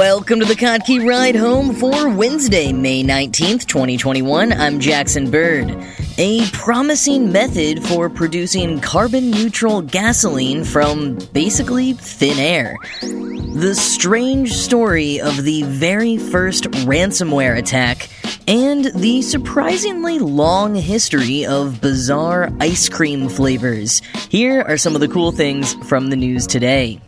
[0.00, 4.50] Welcome to the Kottke Ride Home for Wednesday, May 19th, 2021.
[4.50, 5.76] I'm Jackson Bird.
[6.16, 12.78] A promising method for producing carbon neutral gasoline from basically thin air.
[13.02, 18.08] The strange story of the very first ransomware attack
[18.48, 24.00] and the surprisingly long history of bizarre ice cream flavors.
[24.30, 27.02] Here are some of the cool things from the news today.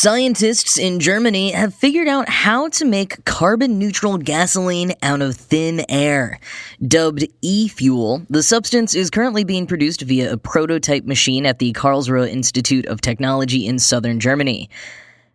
[0.00, 5.84] Scientists in Germany have figured out how to make carbon neutral gasoline out of thin
[5.88, 6.38] air.
[6.86, 11.72] Dubbed e fuel, the substance is currently being produced via a prototype machine at the
[11.72, 14.70] Karlsruhe Institute of Technology in southern Germany.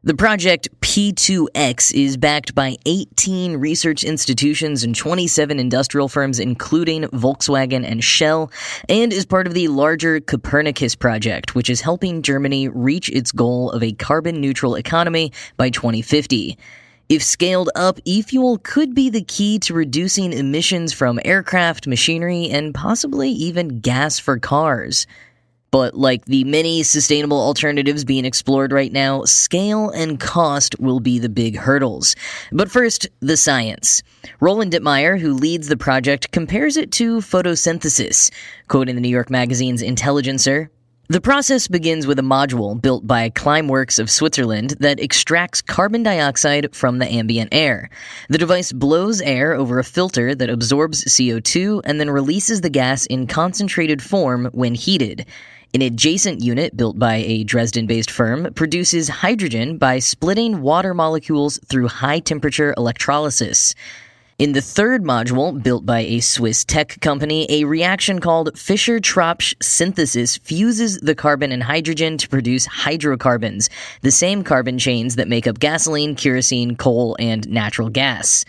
[0.05, 7.89] The project P2X is backed by 18 research institutions and 27 industrial firms, including Volkswagen
[7.89, 8.51] and Shell,
[8.89, 13.71] and is part of the larger Copernicus project, which is helping Germany reach its goal
[13.71, 16.57] of a carbon neutral economy by 2050.
[17.07, 22.49] If scaled up, e fuel could be the key to reducing emissions from aircraft, machinery,
[22.49, 25.07] and possibly even gas for cars.
[25.73, 31.17] But like the many sustainable alternatives being explored right now, scale and cost will be
[31.17, 32.15] the big hurdles.
[32.51, 34.03] But first, the science.
[34.39, 38.29] Roland Dittmeyer, who leads the project, compares it to photosynthesis.
[38.67, 40.69] Quoting the New York Magazine's Intelligencer,
[41.09, 46.73] the process begins with a module built by Climeworks of Switzerland that extracts carbon dioxide
[46.73, 47.89] from the ambient air.
[48.29, 53.05] The device blows air over a filter that absorbs CO2 and then releases the gas
[53.07, 55.25] in concentrated form when heated.
[55.75, 61.59] An adjacent unit built by a Dresden based firm produces hydrogen by splitting water molecules
[61.65, 63.73] through high temperature electrolysis.
[64.37, 69.55] In the third module, built by a Swiss tech company, a reaction called Fischer Tropsch
[69.63, 75.47] synthesis fuses the carbon and hydrogen to produce hydrocarbons, the same carbon chains that make
[75.47, 78.45] up gasoline, kerosene, coal, and natural gas.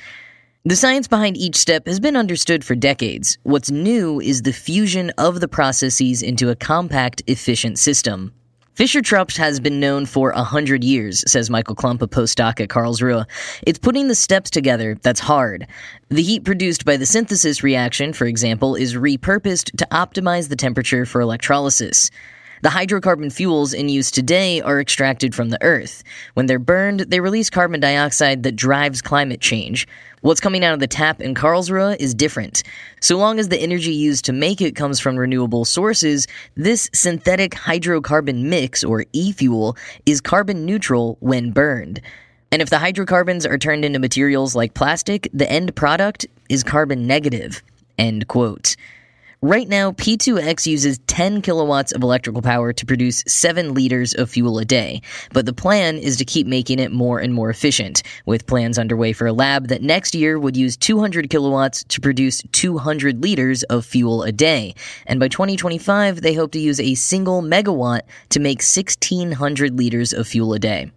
[0.67, 3.37] The science behind each step has been understood for decades.
[3.43, 8.33] What's new is the fusion of the processes into a compact, efficient system.
[8.73, 12.71] Fischer Tropsch has been known for a hundred years, says Michael Klumpp, a postdoc at
[12.71, 13.27] Karlsruhe.
[13.67, 15.67] It's putting the steps together that's hard.
[16.09, 21.05] The heat produced by the synthesis reaction, for example, is repurposed to optimize the temperature
[21.05, 22.11] for electrolysis.
[22.65, 26.03] The hydrocarbon fuels in use today are extracted from the earth.
[26.33, 29.87] When they're burned, they release carbon dioxide that drives climate change.
[30.23, 32.63] What's coming out of the tap in Karlsruhe is different.
[33.03, 37.51] So long as the energy used to make it comes from renewable sources, this synthetic
[37.51, 39.77] hydrocarbon mix, or e fuel,
[40.07, 42.01] is carbon neutral when burned.
[42.51, 47.07] And if the hydrocarbons are turned into materials like plastic, the end product is carbon
[47.07, 47.63] negative.
[47.99, 48.75] End quote.
[49.45, 54.59] Right now, P2X uses 10 kilowatts of electrical power to produce 7 liters of fuel
[54.59, 55.03] a day,
[55.35, 59.13] but the plan is to keep making it more and more efficient, with plans underway
[59.13, 63.85] for a lab that next year would use 200 kilowatts to produce 200 liters of
[63.85, 64.75] fuel a day.
[65.07, 68.01] And by 2025, they hope to use a single megawatt
[68.31, 70.91] to make 1600 liters of fuel a day.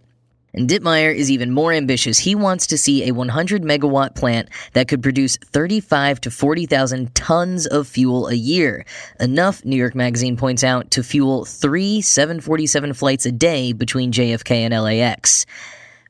[0.54, 2.18] And Dittmeyer is even more ambitious.
[2.18, 7.66] He wants to see a 100 megawatt plant that could produce 35 to 40,000 tons
[7.66, 8.84] of fuel a year.
[9.20, 14.50] Enough, New York Magazine points out, to fuel three 747 flights a day between JFK
[14.52, 15.44] and LAX.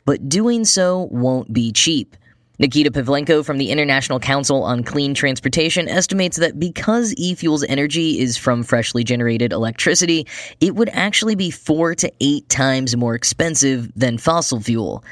[0.05, 2.17] But doing so won't be cheap.
[2.61, 8.37] Nikita Pavlenko from the International Council on Clean Transportation estimates that because e-fuel's energy is
[8.37, 10.27] from freshly generated electricity,
[10.61, 15.05] it would actually be four to eight times more expensive than fossil fuel.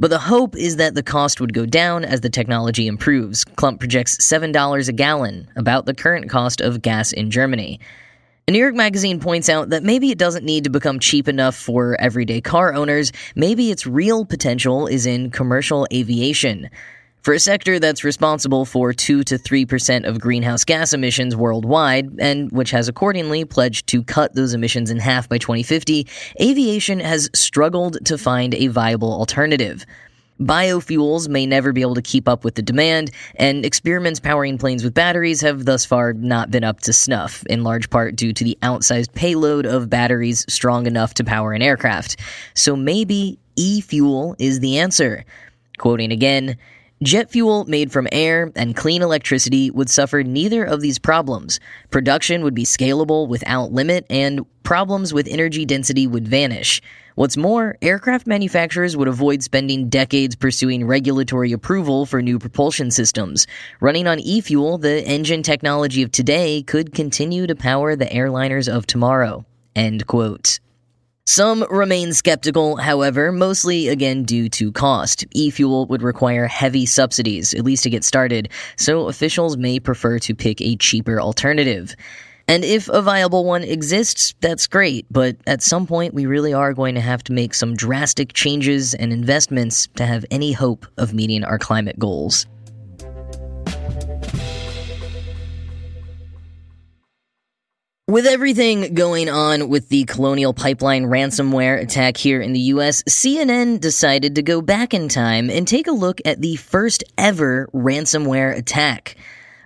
[0.00, 3.46] But the hope is that the cost would go down as the technology improves.
[3.46, 7.80] Klumpp projects $7 a gallon, about the current cost of gas in Germany.
[8.50, 11.98] New York Magazine points out that maybe it doesn't need to become cheap enough for
[12.00, 16.68] everyday car owners, maybe its real potential is in commercial aviation.
[17.22, 22.50] For a sector that's responsible for 2 to 3% of greenhouse gas emissions worldwide, and
[22.50, 26.08] which has accordingly pledged to cut those emissions in half by 2050,
[26.40, 29.86] aviation has struggled to find a viable alternative.
[30.46, 34.84] Biofuels may never be able to keep up with the demand, and experiments powering planes
[34.84, 38.44] with batteries have thus far not been up to snuff, in large part due to
[38.44, 42.16] the outsized payload of batteries strong enough to power an aircraft.
[42.54, 45.24] So maybe e fuel is the answer.
[45.78, 46.56] Quoting again,
[47.02, 51.58] Jet fuel made from air and clean electricity would suffer neither of these problems.
[51.90, 56.80] Production would be scalable without limit, and problems with energy density would vanish.
[57.16, 63.48] What's more, aircraft manufacturers would avoid spending decades pursuing regulatory approval for new propulsion systems.
[63.80, 68.72] Running on e fuel, the engine technology of today could continue to power the airliners
[68.72, 69.44] of tomorrow.
[69.74, 70.60] End quote.
[71.24, 75.24] Some remain skeptical, however, mostly again due to cost.
[75.30, 80.18] E fuel would require heavy subsidies, at least to get started, so officials may prefer
[80.18, 81.94] to pick a cheaper alternative.
[82.48, 86.74] And if a viable one exists, that's great, but at some point we really are
[86.74, 91.14] going to have to make some drastic changes and investments to have any hope of
[91.14, 92.48] meeting our climate goals.
[98.12, 103.80] With everything going on with the Colonial Pipeline ransomware attack here in the US, CNN
[103.80, 108.54] decided to go back in time and take a look at the first ever ransomware
[108.54, 109.16] attack.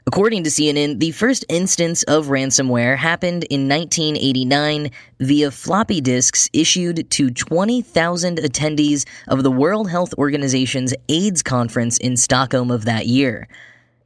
[0.06, 7.10] According to CNN, the first instance of ransomware happened in 1989 via floppy disks issued
[7.10, 13.48] to 20,000 attendees of the World Health Organization's AIDS conference in Stockholm of that year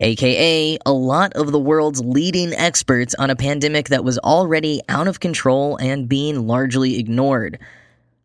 [0.00, 5.08] aka a lot of the world's leading experts on a pandemic that was already out
[5.08, 7.58] of control and being largely ignored.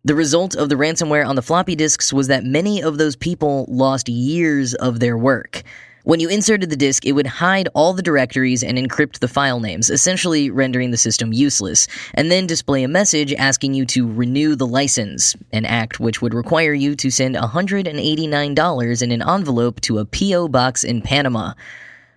[0.04, 3.66] The result of the ransomware on the floppy disks was that many of those people
[3.68, 5.64] lost years of their work.
[6.06, 9.60] When you inserted the disk, it would hide all the directories and encrypt the file
[9.60, 14.56] names, essentially rendering the system useless, and then display a message asking you to renew
[14.56, 19.98] the license, an act which would require you to send $189 in an envelope to
[19.98, 20.48] a P.O.
[20.50, 21.54] box in Panama.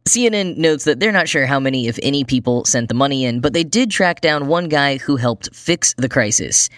[0.07, 3.41] CNN notes that they're not sure how many, if any, people sent the money in,
[3.41, 6.69] but they did track down one guy who helped fix the crisis.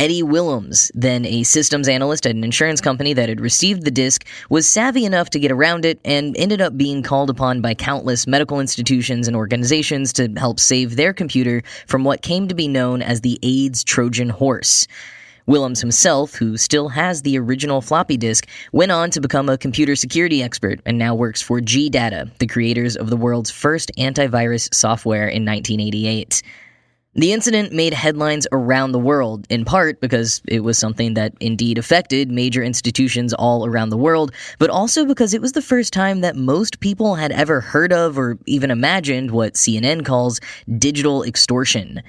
[0.00, 4.24] Eddie Willems, then a systems analyst at an insurance company that had received the disc,
[4.48, 8.24] was savvy enough to get around it and ended up being called upon by countless
[8.24, 13.02] medical institutions and organizations to help save their computer from what came to be known
[13.02, 14.86] as the AIDS Trojan horse.
[15.46, 19.96] Willems himself, who still has the original floppy disk, went on to become a computer
[19.96, 24.72] security expert and now works for G Data, the creators of the world's first antivirus
[24.72, 26.40] software in 1988.
[27.14, 31.78] The incident made headlines around the world, in part because it was something that indeed
[31.78, 36.20] affected major institutions all around the world, but also because it was the first time
[36.20, 40.38] that most people had ever heard of or even imagined what CNN calls
[40.78, 42.02] digital extortion.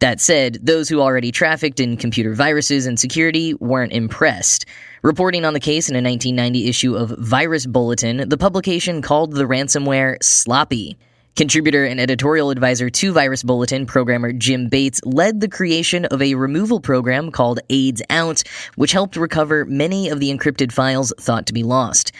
[0.00, 4.64] That said, those who already trafficked in computer viruses and security weren't impressed.
[5.02, 9.44] Reporting on the case in a 1990 issue of Virus Bulletin, the publication called the
[9.44, 10.96] ransomware sloppy.
[11.40, 16.34] Contributor and editorial advisor to Virus Bulletin programmer Jim Bates led the creation of a
[16.34, 18.42] removal program called AIDS Out,
[18.76, 22.12] which helped recover many of the encrypted files thought to be lost.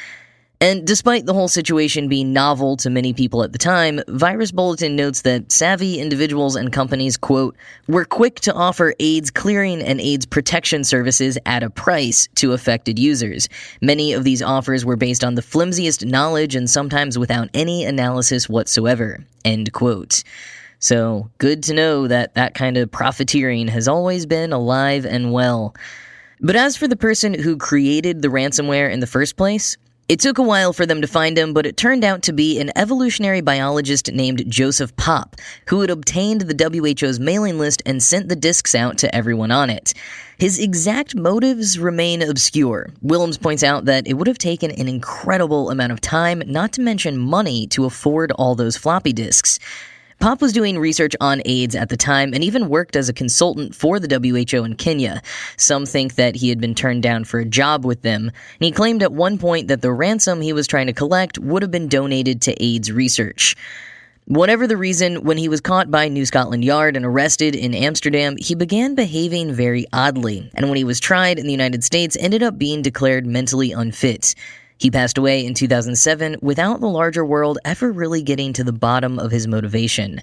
[0.62, 4.94] And despite the whole situation being novel to many people at the time, Virus Bulletin
[4.94, 7.56] notes that savvy individuals and companies, quote,
[7.88, 12.98] were quick to offer AIDS clearing and AIDS protection services at a price to affected
[12.98, 13.48] users.
[13.80, 18.46] Many of these offers were based on the flimsiest knowledge and sometimes without any analysis
[18.46, 20.22] whatsoever, end quote.
[20.78, 25.74] So, good to know that that kind of profiteering has always been alive and well.
[26.38, 29.78] But as for the person who created the ransomware in the first place,
[30.10, 32.58] it took a while for them to find him, but it turned out to be
[32.58, 35.36] an evolutionary biologist named Joseph Popp,
[35.68, 39.70] who had obtained the WHO's mailing list and sent the discs out to everyone on
[39.70, 39.94] it.
[40.36, 42.88] His exact motives remain obscure.
[43.02, 46.80] Willems points out that it would have taken an incredible amount of time, not to
[46.80, 49.60] mention money, to afford all those floppy disks.
[50.20, 53.74] Popp was doing research on AIDS at the time and even worked as a consultant
[53.74, 55.22] for the WHO in Kenya.
[55.56, 58.70] Some think that he had been turned down for a job with them, and he
[58.70, 61.88] claimed at one point that the ransom he was trying to collect would have been
[61.88, 63.56] donated to AIDS research.
[64.26, 68.36] Whatever the reason, when he was caught by New Scotland Yard and arrested in Amsterdam,
[68.36, 72.42] he began behaving very oddly, and when he was tried in the United States, ended
[72.42, 74.34] up being declared mentally unfit.
[74.80, 79.18] He passed away in 2007 without the larger world ever really getting to the bottom
[79.18, 80.22] of his motivation.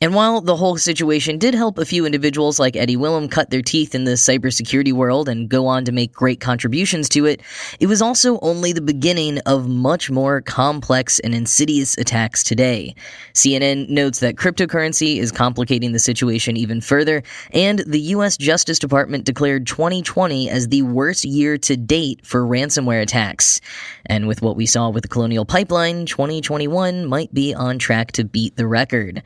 [0.00, 3.62] And while the whole situation did help a few individuals like Eddie Willems cut their
[3.62, 7.40] teeth in the cybersecurity world and go on to make great contributions to it,
[7.80, 12.94] it was also only the beginning of much more complex and insidious attacks today.
[13.34, 19.24] CNN notes that cryptocurrency is complicating the situation even further, and the US Justice Department
[19.24, 23.60] declared 2020 as the worst year to date for ransomware attacks.
[24.06, 28.24] And with what we saw with the Colonial Pipeline, 2021 might be on track to
[28.24, 29.24] beat the record.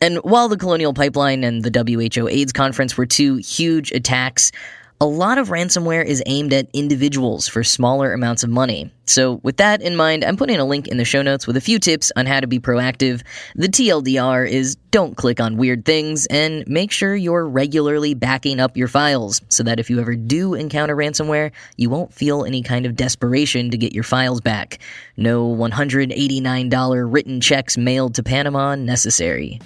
[0.00, 1.84] And while the Colonial Pipeline and the
[2.16, 4.52] WHO AIDS conference were two huge attacks,
[4.98, 8.90] a lot of ransomware is aimed at individuals for smaller amounts of money.
[9.04, 11.60] So, with that in mind, I'm putting a link in the show notes with a
[11.60, 13.22] few tips on how to be proactive.
[13.56, 18.74] The TLDR is don't click on weird things and make sure you're regularly backing up
[18.74, 22.86] your files so that if you ever do encounter ransomware, you won't feel any kind
[22.86, 24.78] of desperation to get your files back.
[25.18, 29.60] No $189 written checks mailed to Panama necessary.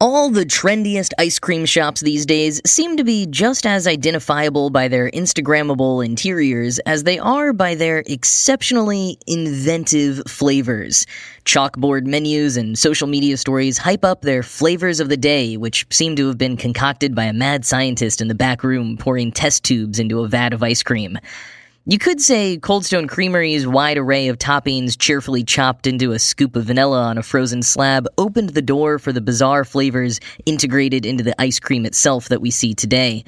[0.00, 4.88] All the trendiest ice cream shops these days seem to be just as identifiable by
[4.88, 11.06] their Instagrammable interiors as they are by their exceptionally inventive flavors.
[11.44, 16.16] Chalkboard menus and social media stories hype up their flavors of the day, which seem
[16.16, 20.00] to have been concocted by a mad scientist in the back room pouring test tubes
[20.00, 21.16] into a vat of ice cream.
[21.86, 26.56] You could say Cold Stone Creamery's wide array of toppings cheerfully chopped into a scoop
[26.56, 31.22] of vanilla on a frozen slab opened the door for the bizarre flavors integrated into
[31.22, 33.22] the ice cream itself that we see today.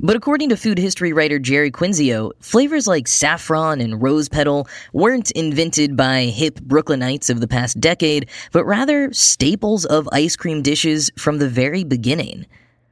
[0.00, 5.30] But according to food history writer Jeri Quinzio, flavors like saffron and rose petal weren't
[5.30, 11.10] invented by hip Brooklynites of the past decade, but rather staples of ice cream dishes
[11.16, 12.44] from the very beginning.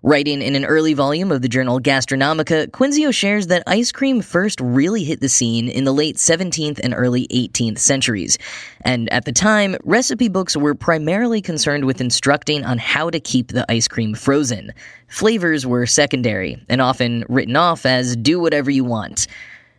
[0.05, 4.61] Writing in an early volume of the journal Gastronomica, Quinzio shares that ice cream first
[4.61, 8.37] really hit the scene in the late 17th and early 18th centuries.
[8.81, 13.53] And at the time, recipe books were primarily concerned with instructing on how to keep
[13.53, 14.73] the ice cream frozen.
[15.07, 19.29] Flavors were secondary and often written off as do whatever you want.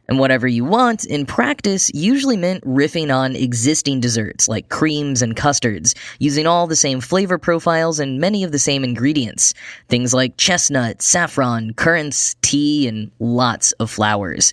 [0.10, 5.36] And whatever you want, in practice, usually meant riffing on existing desserts like creams and
[5.36, 9.54] custards, using all the same flavor profiles and many of the same ingredients.
[9.88, 14.52] Things like chestnut, saffron, currants, tea, and lots of flowers.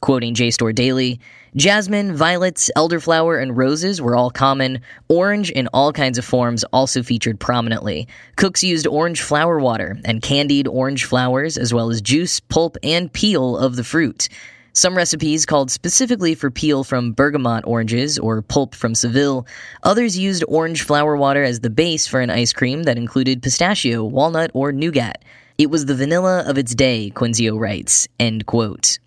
[0.00, 1.20] Quoting JSTOR Daily,
[1.54, 4.80] Jasmine, violets, elderflower, and roses were all common.
[5.08, 8.08] Orange in all kinds of forms also featured prominently.
[8.36, 13.12] Cooks used orange flower water and candied orange flowers, as well as juice, pulp, and
[13.12, 14.30] peel of the fruit.
[14.74, 19.46] Some recipes called specifically for peel from bergamot oranges or pulp from Seville.
[19.82, 24.02] Others used orange flower water as the base for an ice cream that included pistachio,
[24.02, 25.24] walnut, or nougat.
[25.58, 28.08] It was the vanilla of its day, Quinzio writes.
[28.18, 28.98] End quote.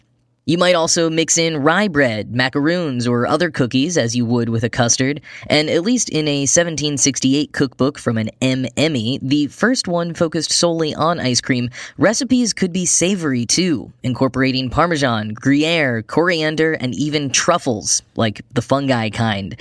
[0.48, 4.64] You might also mix in rye bread, macaroons, or other cookies as you would with
[4.64, 5.20] a custard.
[5.48, 8.66] And at least in a 1768 cookbook from an M.
[8.78, 14.70] Emy, the first one focused solely on ice cream, recipes could be savory too, incorporating
[14.70, 19.60] parmesan, gruyere, coriander, and even truffles, like the fungi kind.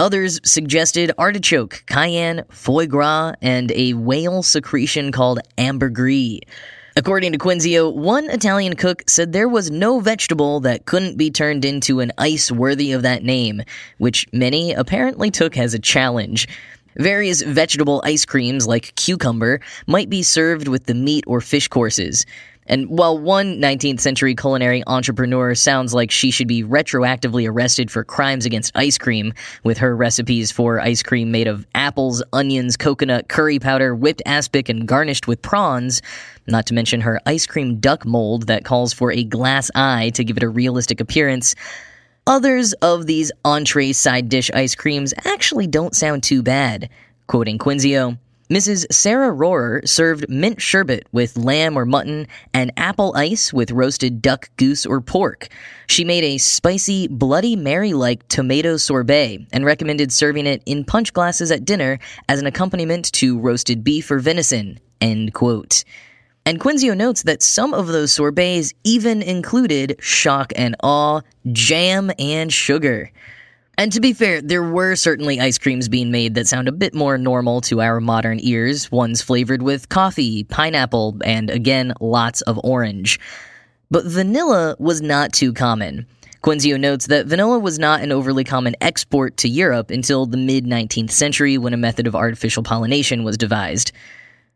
[0.00, 6.40] Others suggested artichoke, cayenne, foie gras, and a whale secretion called ambergris.
[6.98, 11.62] According to Quinzio, one Italian cook said there was no vegetable that couldn't be turned
[11.62, 13.60] into an ice worthy of that name,
[13.98, 16.48] which many apparently took as a challenge.
[16.96, 22.24] Various vegetable ice creams, like cucumber, might be served with the meat or fish courses.
[22.68, 28.04] And while one 19th century culinary entrepreneur sounds like she should be retroactively arrested for
[28.04, 29.32] crimes against ice cream,
[29.64, 34.68] with her recipes for ice cream made of apples, onions, coconut, curry powder, whipped aspic,
[34.68, 36.02] and garnished with prawns,
[36.46, 40.24] not to mention her ice cream duck mold that calls for a glass eye to
[40.24, 41.54] give it a realistic appearance,
[42.26, 46.88] others of these entree side dish ice creams actually don't sound too bad.
[47.26, 48.86] Quoting Quinzio, Mrs.
[48.92, 54.50] Sarah Rorer served mint sherbet with lamb or mutton and apple ice with roasted duck,
[54.56, 55.48] goose, or pork.
[55.88, 61.12] She made a spicy, Bloody Mary like tomato sorbet and recommended serving it in punch
[61.12, 61.98] glasses at dinner
[62.28, 64.78] as an accompaniment to roasted beef or venison.
[65.00, 65.82] End quote.
[66.44, 72.52] And Quinzio notes that some of those sorbets even included shock and awe, jam, and
[72.52, 73.10] sugar.
[73.78, 76.94] And to be fair, there were certainly ice creams being made that sound a bit
[76.94, 82.58] more normal to our modern ears, ones flavored with coffee, pineapple, and again, lots of
[82.64, 83.20] orange.
[83.90, 86.06] But vanilla was not too common.
[86.42, 90.64] Quinzio notes that vanilla was not an overly common export to Europe until the mid
[90.64, 93.92] 19th century when a method of artificial pollination was devised.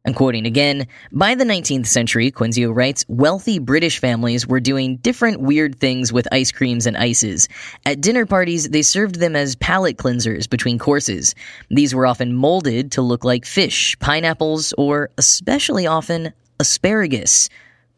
[0.07, 0.87] I'm quoting again.
[1.13, 6.27] By the 19th century, Quinzio writes, wealthy British families were doing different weird things with
[6.33, 7.49] ice creams and ices.
[7.85, 11.35] At dinner parties, they served them as palate cleansers between courses.
[11.69, 17.51] These were often molded to look like fish, pineapples, or especially often, asparagus.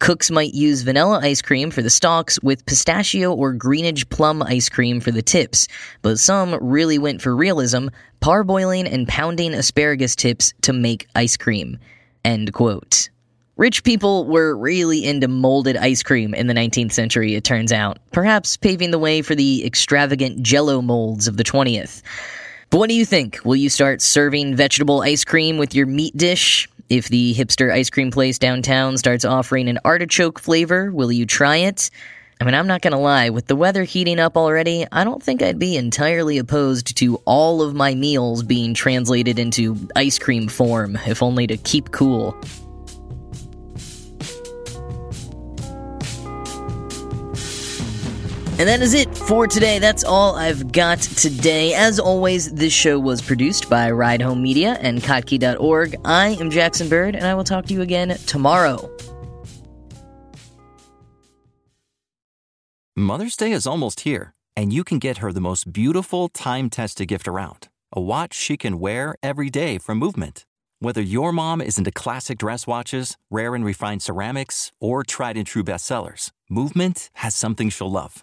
[0.03, 4.69] Cooks might use vanilla ice cream for the stalks with pistachio or greengage plum ice
[4.69, 5.69] cream for the tips,
[6.03, 7.87] but some really went for realism,
[8.21, 11.79] parboiling and pounding asparagus tips to make ice cream.
[12.25, 13.11] End quote.
[13.57, 17.99] Rich people were really into molded ice cream in the 19th century, it turns out,
[18.11, 22.03] perhaps paving the way for the extravagant jello molds of the 20th.
[22.71, 23.39] But what do you think?
[23.45, 26.69] Will you start serving vegetable ice cream with your meat dish?
[26.93, 31.57] If the hipster ice cream place downtown starts offering an artichoke flavor, will you try
[31.57, 31.89] it?
[32.39, 35.41] I mean, I'm not gonna lie, with the weather heating up already, I don't think
[35.41, 40.99] I'd be entirely opposed to all of my meals being translated into ice cream form,
[41.07, 42.39] if only to keep cool.
[48.63, 49.81] And that is it for today.
[49.81, 51.75] That's all I've got today.
[51.75, 55.97] As always, this show was produced by Ride Home Media and Kottke.org.
[56.05, 58.89] I am Jackson Bird, and I will talk to you again tomorrow.
[62.95, 67.09] Mother's Day is almost here, and you can get her the most beautiful time tested
[67.09, 70.47] gift around a watch she can wear every day from Movement.
[70.79, 75.49] Whether your mom is into classic dress watches, rare and refined ceramics, or tried and
[75.49, 78.23] true bestsellers, Movement has something she'll love.